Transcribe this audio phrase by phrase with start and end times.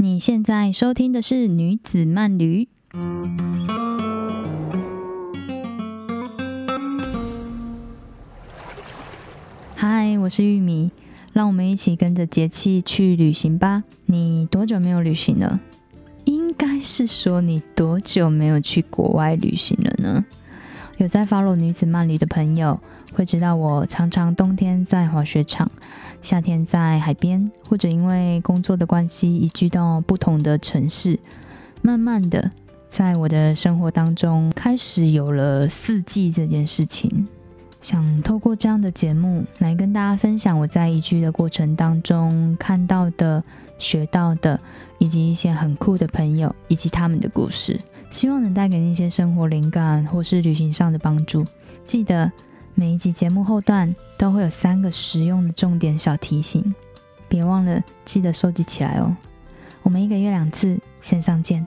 [0.00, 2.68] 你现在收听的是女子慢旅。
[9.74, 10.92] 嗨，我是玉米，
[11.32, 13.82] 让我们一起跟着节气去旅行吧。
[14.06, 15.58] 你多久没有旅行了？
[16.26, 20.24] 应该是说你多久没有去国外旅行了呢？
[20.98, 22.80] 有在 follow 女子慢旅的朋友
[23.12, 25.68] 会知道，我常常冬天在滑雪场。
[26.20, 31.18] 夏天在海边，或者因为工作的关系移居到不同的城市，
[31.80, 32.50] 慢慢的，
[32.88, 37.26] 在我的生活当中开始有了四季这件事情。
[37.80, 43.42] 想透过这样的节目来跟大家分享我在移居的过程当中看到的、
[43.78, 44.60] 学到的，
[44.98, 51.46] 以及一些很酷的朋友以及他们的故事，希望能带给你一些生活灵感或是旅行上的帮助。
[51.84, 52.30] 记得。
[52.78, 56.72] 每一集节目后段都会有三个实用的重点小提醒，
[57.28, 59.16] 别忘了记得收集起来哦。
[59.82, 61.66] 我们一个月两次线上见。